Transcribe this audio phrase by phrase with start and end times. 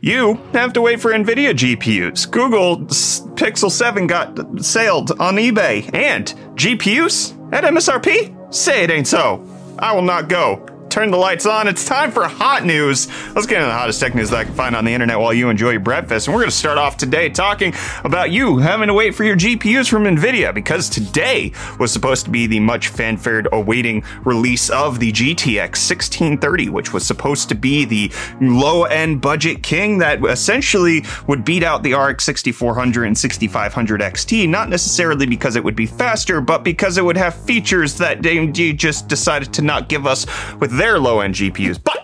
[0.00, 2.30] you have to wait for NVIDIA GPUs.
[2.30, 5.92] Google Pixel 7 got sailed on eBay.
[5.94, 8.54] And GPUs at MSRP?
[8.54, 9.44] Say it ain't so.
[9.78, 11.68] I will not go turn the lights on.
[11.68, 13.08] It's time for hot news.
[13.34, 15.34] Let's get into the hottest tech news that I can find on the internet while
[15.34, 16.26] you enjoy your breakfast.
[16.26, 17.74] And we're going to start off today talking
[18.04, 22.30] about you having to wait for your GPUs from NVIDIA because today was supposed to
[22.30, 27.84] be the much fanfared awaiting release of the GTX 1630, which was supposed to be
[27.84, 28.10] the
[28.40, 34.48] low end budget king that essentially would beat out the RX 6400 and 6500 XT,
[34.48, 38.76] not necessarily because it would be faster, but because it would have features that AMD
[38.76, 40.26] just decided to not give us
[40.60, 41.78] with their low end GPUs.
[41.82, 41.97] But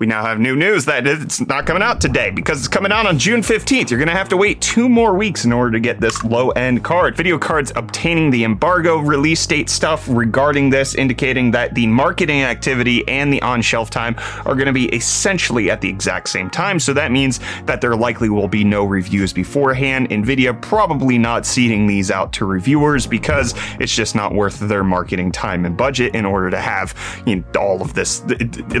[0.00, 3.04] we now have new news that it's not coming out today because it's coming out
[3.04, 3.90] on June 15th.
[3.90, 6.48] You're going to have to wait two more weeks in order to get this low
[6.52, 7.16] end card.
[7.16, 13.30] VideoCardz obtaining the embargo release date stuff regarding this, indicating that the marketing activity and
[13.30, 16.80] the on shelf time are going to be essentially at the exact same time.
[16.80, 20.08] So that means that there likely will be no reviews beforehand.
[20.08, 25.30] NVIDIA probably not seeding these out to reviewers because it's just not worth their marketing
[25.30, 26.94] time and budget in order to have
[27.26, 28.24] you know, all of this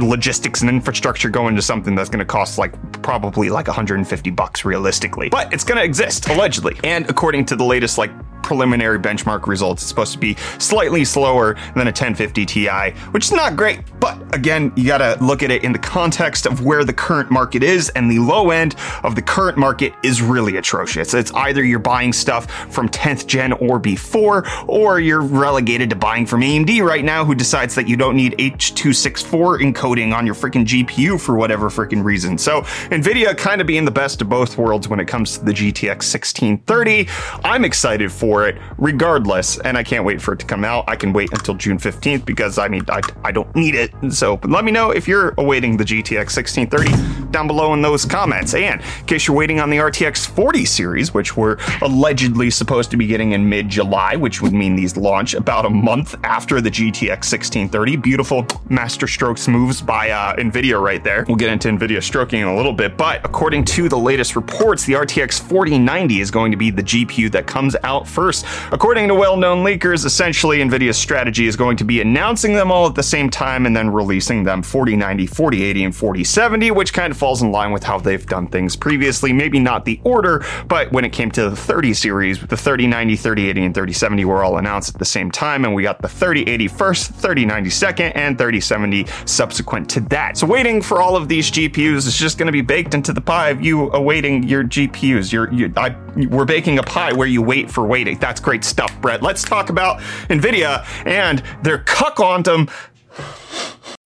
[0.00, 2.72] logistics and infrastructure infrastructure go into something that's going to cost like
[3.02, 5.28] probably like 150 bucks realistically.
[5.28, 6.78] But it's going to exist allegedly.
[6.84, 11.54] And according to the latest like preliminary benchmark results, it's supposed to be slightly slower
[11.74, 13.80] than a 1050 Ti, which is not great.
[14.00, 17.30] But again, you got to look at it in the context of where the current
[17.30, 21.14] market is, and the low end of the current market is really atrocious.
[21.14, 26.26] It's either you're buying stuff from 10th gen or before, or you're relegated to buying
[26.26, 30.64] from AMD right now, who decides that you don't need H264 encoding on your freaking
[30.64, 32.38] GPU for whatever freaking reason.
[32.38, 35.52] So, NVIDIA kind of being the best of both worlds when it comes to the
[35.52, 37.08] GTX 1630.
[37.44, 39.58] I'm excited for it regardless.
[39.60, 40.84] And I can't wait for it to come out.
[40.88, 43.92] I can wait until June 15th because I mean, I, I don't need it.
[44.10, 48.54] So let me know if you're awaiting the GTX 1630 down below in those comments.
[48.54, 52.96] And in case you're waiting on the RTX 40 series, which we're allegedly supposed to
[52.96, 56.70] be getting in mid July, which would mean these launch about a month after the
[56.70, 57.96] GTX 1630.
[57.96, 61.24] Beautiful master strokes moves by uh, NVIDIA right there.
[61.26, 64.84] We'll get into NVIDIA stroking in a little bit, but according to the latest reports,
[64.84, 68.44] the RTX 4090 is going to be the GPU that comes out first first.
[68.72, 72.86] According to well known leakers, essentially NVIDIA's strategy is going to be announcing them all
[72.86, 77.16] at the same time and then releasing them 4090, 4080, and 4070, which kind of
[77.16, 79.32] falls in line with how they've done things previously.
[79.32, 83.64] Maybe not the order, but when it came to the 30 series, the 3090, 3080,
[83.64, 87.10] and 3070 were all announced at the same time, and we got the 3080 first,
[87.14, 90.36] 3090 second, and 3070 subsequent to that.
[90.36, 93.20] So waiting for all of these GPUs is just going to be baked into the
[93.20, 95.32] pie of you awaiting your GPUs.
[95.32, 95.96] You're, you, I,
[96.28, 98.18] we're baking a pie where you wait for waiting.
[98.18, 99.22] That's great stuff, Brett.
[99.22, 102.68] Let's talk about NVIDIA and their Quantum.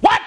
[0.01, 0.21] What?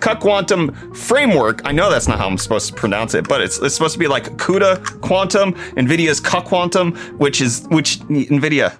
[0.00, 1.62] Quantum framework.
[1.64, 3.98] I know that's not how I'm supposed to pronounce it, but it's, it's supposed to
[3.98, 8.76] be like CUDA Quantum, NVIDIA's Quantum, which is which NVIDIA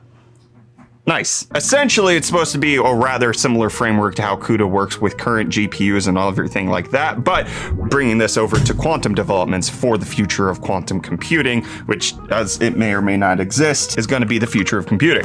[1.15, 1.47] Nice.
[1.55, 5.49] Essentially, it's supposed to be a rather similar framework to how CUDA works with current
[5.49, 7.47] GPUs and all of everything like that, but
[7.89, 12.77] bringing this over to quantum developments for the future of quantum computing, which, as it
[12.77, 15.25] may or may not exist, is going to be the future of computing.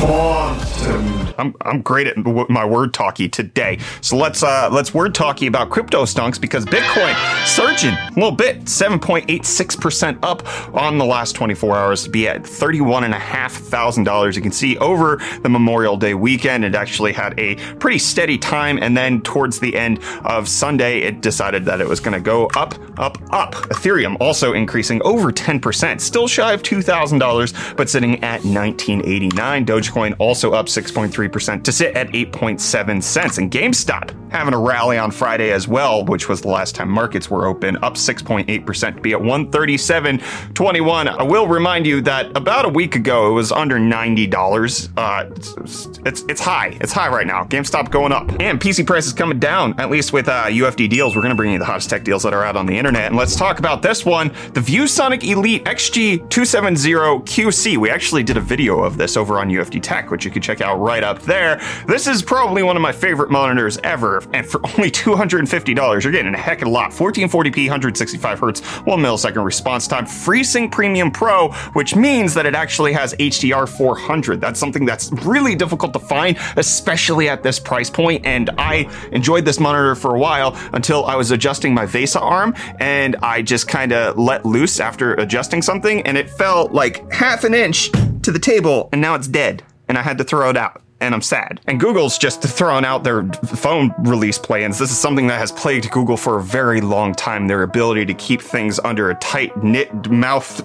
[0.00, 1.27] Quantum.
[1.38, 2.16] I'm, I'm great at
[2.50, 3.78] my word talkie today.
[4.02, 7.14] So let's uh, let's word talkie about crypto stonks because Bitcoin
[7.46, 14.36] surging a little bit, 7.86% up on the last 24 hours to be at $31,500.
[14.36, 16.64] You can see over over the Memorial Day weekend.
[16.64, 18.78] It actually had a pretty steady time.
[18.82, 22.46] And then towards the end of Sunday, it decided that it was going to go
[22.56, 23.54] up, up, up.
[23.70, 29.66] Ethereum also increasing over 10%, still shy of $2,000, but sitting at 1989.
[29.66, 33.38] Dogecoin also up 6.3% to sit at 8.7 cents.
[33.38, 37.30] And GameStop having a rally on Friday as well, which was the last time markets
[37.30, 41.06] were open, up 6.8% to be at 137.21.
[41.06, 44.90] I will remind you that about a week ago it was under $90.
[44.96, 46.76] Uh, it's, it's, it's high.
[46.80, 47.44] It's high right now.
[47.44, 48.28] GameStop going up.
[48.40, 51.16] And PC prices coming down, at least with uh, UFD deals.
[51.16, 53.06] We're going to bring you the hottest tech deals that are out on the internet.
[53.06, 57.76] And let's talk about this one the ViewSonic Elite XG270QC.
[57.76, 60.60] We actually did a video of this over on UFD Tech, which you can check
[60.60, 61.60] out right up there.
[61.86, 66.34] This is probably one of my favorite monitors ever and for only $250, you're getting
[66.34, 66.92] a heck of a lot.
[66.92, 72.92] 1440p, 165 hertz, 1 millisecond response time, FreeSync Premium Pro, which means that it actually
[72.92, 74.40] has HDR 400.
[74.40, 78.24] That's something that's really difficult to find, especially at this price point.
[78.24, 82.54] And I enjoyed this monitor for a while until I was adjusting my VESA arm
[82.78, 87.44] and I just kind of let loose after adjusting something and it fell like half
[87.44, 87.90] an inch
[88.22, 91.14] to the table and now it's dead and I had to throw it out and
[91.14, 91.60] I'm sad.
[91.66, 94.78] And Google's just throwing out their phone release plans.
[94.78, 97.46] This is something that has plagued Google for a very long time.
[97.46, 100.60] Their ability to keep things under a tight knit mouth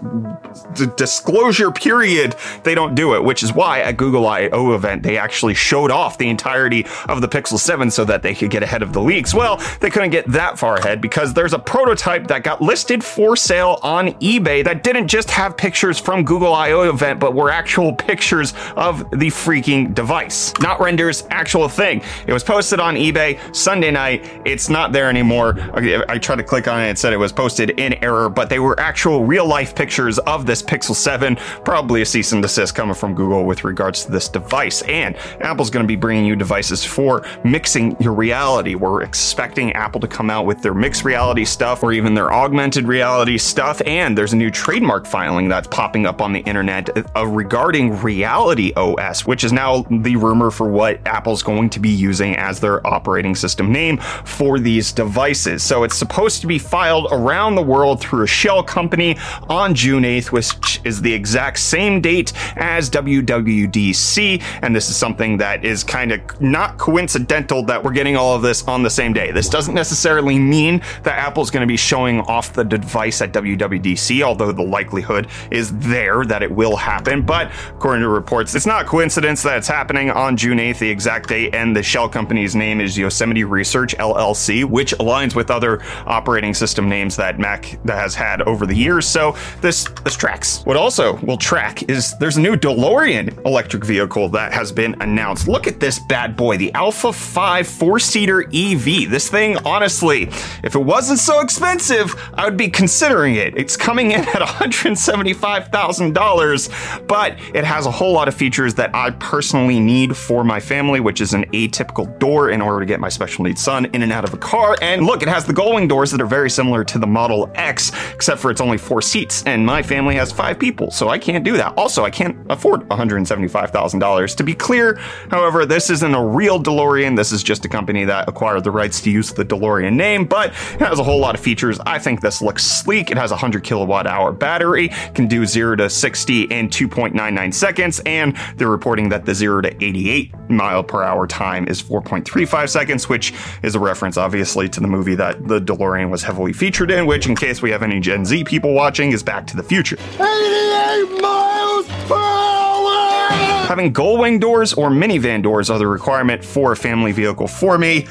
[0.73, 2.35] d- disclosure period.
[2.63, 6.17] They don't do it, which is why at Google I/O event they actually showed off
[6.17, 9.33] the entirety of the Pixel 7 so that they could get ahead of the leaks.
[9.33, 13.35] Well, they couldn't get that far ahead because there's a prototype that got listed for
[13.35, 17.93] sale on eBay that didn't just have pictures from Google I/O event, but were actual
[17.93, 20.22] pictures of the freaking device.
[20.59, 22.01] Not renders, actual thing.
[22.27, 24.41] It was posted on eBay Sunday night.
[24.45, 25.55] It's not there anymore.
[25.73, 26.89] I tried to click on it.
[26.89, 30.45] It said it was posted in error, but they were actual real life pictures of
[30.45, 31.35] this Pixel 7.
[31.65, 34.81] Probably a cease and desist coming from Google with regards to this device.
[34.83, 38.75] And Apple's going to be bringing you devices for mixing your reality.
[38.75, 42.87] We're expecting Apple to come out with their mixed reality stuff or even their augmented
[42.87, 43.81] reality stuff.
[43.85, 48.73] And there's a new trademark filing that's popping up on the internet uh, regarding Reality
[48.75, 52.85] OS, which is now the rumor for what Apple's going to be using as their
[52.85, 55.63] operating system name for these devices.
[55.63, 59.17] So it's supposed to be filed around the world through a shell company
[59.49, 64.41] on June 8th, which is the exact same date as WWDC.
[64.61, 68.41] And this is something that is kind of not coincidental that we're getting all of
[68.41, 69.31] this on the same day.
[69.31, 74.21] This doesn't necessarily mean that Apple's going to be showing off the device at WWDC,
[74.21, 77.21] although the likelihood is there that it will happen.
[77.21, 81.29] But according to reports, it's not coincidence that it's happening on June 8th, the exact
[81.29, 86.53] date, and the shell company's name is Yosemite Research LLC, which aligns with other operating
[86.53, 89.07] system names that Mac has had over the years.
[89.07, 90.63] So this this tracks.
[90.65, 95.47] What also will track is there's a new DeLorean electric vehicle that has been announced.
[95.47, 99.09] Look at this bad boy, the Alpha 5 four-seater EV.
[99.09, 100.29] This thing, honestly,
[100.63, 103.55] if it wasn't so expensive, I would be considering it.
[103.57, 109.11] It's coming in at $175,000, but it has a whole lot of features that I
[109.11, 113.09] personally need for my family, which is an atypical door in order to get my
[113.09, 114.75] special needs son in and out of a car.
[114.81, 117.91] And look, it has the gullwing doors that are very similar to the Model X,
[118.13, 121.43] except for it's only four seats, and my family has five people, so I can't
[121.43, 121.77] do that.
[121.77, 124.35] Also, I can't afford $175,000.
[124.35, 124.95] To be clear,
[125.29, 127.15] however, this isn't a real DeLorean.
[127.15, 130.49] This is just a company that acquired the rights to use the DeLorean name, but
[130.49, 131.79] it has a whole lot of features.
[131.85, 133.11] I think this looks sleek.
[133.11, 138.01] It has a 100 kilowatt hour battery, can do 0 to 60 in 2.99 seconds,
[138.05, 143.09] and they're reporting that the 0 to 88 mile per hour time is 4.35 seconds,
[143.09, 143.33] which
[143.63, 147.27] is a reference, obviously, to the movie that the DeLorean was heavily featured in, which,
[147.27, 149.97] in case we have any Gen Z people watching, is Back to the Future.
[150.19, 153.67] 88 miles per hour!
[153.67, 157.77] Having gull wing doors or minivan doors are the requirement for a family vehicle for
[157.77, 158.07] me.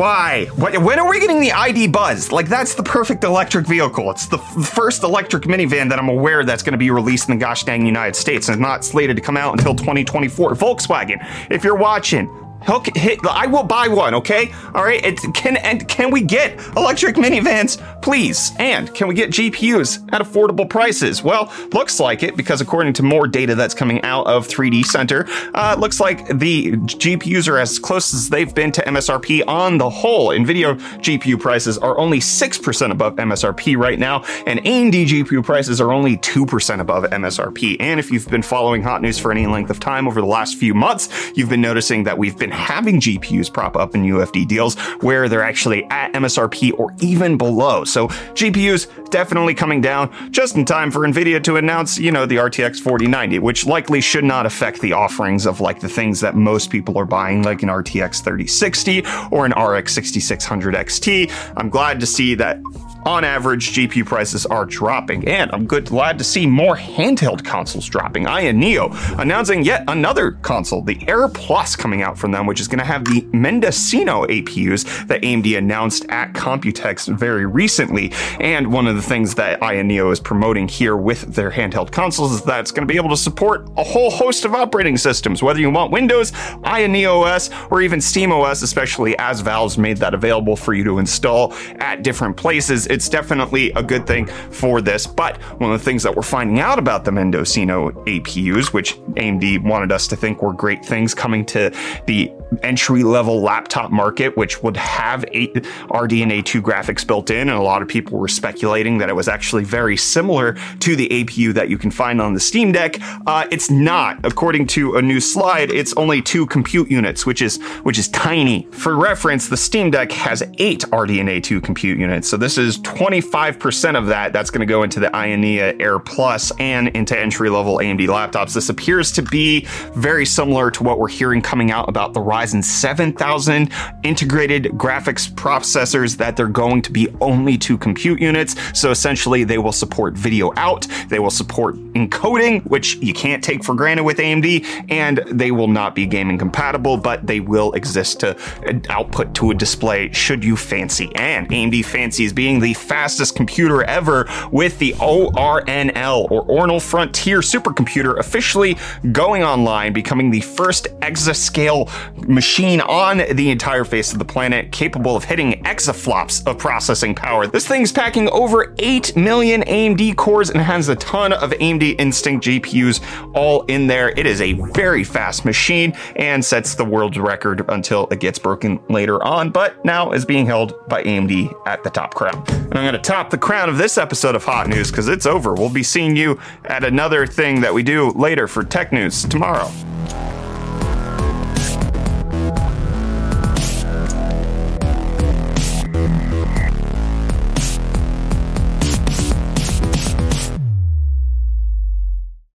[0.00, 0.46] Why?
[0.56, 2.32] When are we getting the ID Buzz?
[2.32, 4.10] Like, that's the perfect electric vehicle.
[4.10, 7.36] It's the f- first electric minivan that I'm aware that's going to be released in
[7.36, 10.54] the gosh dang United States and not slated to come out until 2024.
[10.54, 11.18] Volkswagen,
[11.50, 12.30] if you're watching,
[12.68, 14.14] I will buy one.
[14.14, 14.52] Okay.
[14.74, 15.04] All right.
[15.04, 18.52] It, can and can we get electric minivans, please?
[18.58, 21.22] And can we get GPUs at affordable prices?
[21.22, 25.26] Well, looks like it because according to more data that's coming out of 3D Center,
[25.54, 29.88] uh, looks like the GPUs are as close as they've been to MSRP on the
[29.88, 30.28] whole.
[30.28, 35.80] Nvidia GPU prices are only six percent above MSRP right now, and AMD GPU prices
[35.80, 37.76] are only two percent above MSRP.
[37.80, 40.56] And if you've been following hot news for any length of time over the last
[40.56, 44.76] few months, you've been noticing that we've been having GPUs prop up in UFD deals
[45.00, 47.84] where they're actually at MSRP or even below.
[47.84, 52.36] So GPUs definitely coming down just in time for Nvidia to announce, you know, the
[52.36, 56.70] RTX 4090, which likely should not affect the offerings of like the things that most
[56.70, 61.52] people are buying, like an RTX 3060 or an RX 6600 XT.
[61.56, 62.60] I'm glad to see that
[63.04, 67.88] on average, GPU prices are dropping, and I'm good glad to see more handheld consoles
[67.88, 68.26] dropping.
[68.26, 72.68] Aya Neo announcing yet another console, the Air Plus, coming out from them, which is
[72.68, 78.12] going to have the Mendocino APUs that AMD announced at Computex very recently.
[78.38, 82.32] And one of the things that Aya Neo is promoting here with their handheld consoles
[82.32, 85.42] is that it's going to be able to support a whole host of operating systems,
[85.42, 86.32] whether you want Windows,
[86.64, 90.84] Aya Neo OS, or even Steam OS, especially as Valve's made that available for you
[90.84, 95.06] to install at different places it's definitely a good thing for this.
[95.06, 99.62] But one of the things that we're finding out about the Mendocino APUs, which AMD
[99.64, 101.70] wanted us to think were great things coming to
[102.06, 102.30] the
[102.62, 105.48] entry level laptop market, which would have a
[105.88, 109.28] RDNA 2 graphics built in, and a lot of people were speculating that it was
[109.28, 112.98] actually very similar to the APU that you can find on the Steam Deck.
[113.26, 114.18] Uh, it's not.
[114.24, 118.66] According to a new slide, it's only two compute units, which is which is tiny.
[118.72, 123.96] For reference, the Steam Deck has eight RDNA 2 compute units, so this is 25%
[123.96, 124.32] of that.
[124.32, 128.06] That's going to go into the Aya Neo Air Plus and into entry level AMD
[128.06, 128.54] laptops.
[128.54, 132.64] This appears to be very similar to what we're hearing coming out about the Ryzen
[132.64, 133.70] 7000
[134.02, 138.56] integrated graphics processors that they're going to be only two compute units.
[138.78, 143.64] So essentially, they will support video out, they will support encoding, which you can't take
[143.64, 148.20] for granted with AMD, and they will not be gaming compatible, but they will exist
[148.20, 151.10] to uh, output to a display should you fancy.
[151.14, 158.18] And AMD fancies being the fastest computer ever with the ORNL or Ornal Frontier supercomputer
[158.18, 158.76] officially
[159.12, 161.90] going online, becoming the first exascale
[162.28, 167.46] machine on the entire face of the planet capable of hitting exaflops of processing power.
[167.46, 172.46] This thing's packing over 8 million AMD cores and has a ton of AMD Instinct
[172.46, 173.00] GPUs
[173.34, 174.10] all in there.
[174.10, 178.80] It is a very fast machine and sets the world record until it gets broken
[178.88, 182.59] later on, but now is being held by AMD at the top crown.
[182.60, 185.26] And I'm going to top the crown of this episode of Hot News because it's
[185.26, 185.54] over.
[185.54, 189.70] We'll be seeing you at another thing that we do later for Tech News tomorrow.